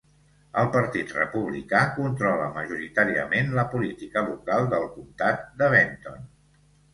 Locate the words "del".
4.73-4.89